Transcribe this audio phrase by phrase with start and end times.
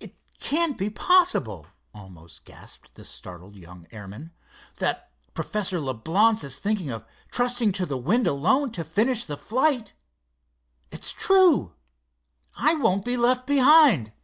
[0.00, 4.32] "It can't be possible," almost gasped the startled young airman,
[4.76, 9.92] "that Professor Leblance is thinking of trusting to the wind alone to finish the flight.
[10.90, 11.74] It's true!
[12.54, 14.14] I won't be left behind!"